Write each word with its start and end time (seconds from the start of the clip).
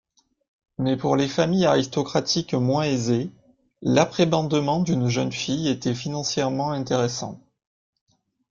Mais 0.79 0.97
pour 0.97 1.15
les 1.15 1.27
familles 1.27 1.67
aristocratiques 1.67 2.55
moins 2.55 2.85
aisées, 2.85 3.29
l'apprébendement 3.83 4.79
d'une 4.81 5.09
jeune 5.09 5.31
fille 5.31 5.67
était 5.67 5.93
financièrement 5.93 6.71
intéressant. 6.71 7.39